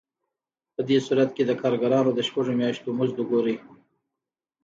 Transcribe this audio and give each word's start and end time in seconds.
په 0.73 0.81
دې 0.89 0.97
صورت 1.05 1.29
کې 1.35 1.43
د 1.45 1.51
کارګرانو 1.61 2.11
د 2.13 2.19
شپږو 2.27 2.53
میاشتو 2.59 2.89
مزد 2.97 3.17
وګورئ 3.19 3.57